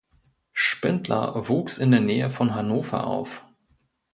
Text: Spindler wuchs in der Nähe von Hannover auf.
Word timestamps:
Spindler 0.53 1.47
wuchs 1.47 1.77
in 1.77 1.91
der 1.91 1.99
Nähe 1.99 2.31
von 2.31 2.55
Hannover 2.55 3.05
auf. 3.05 3.45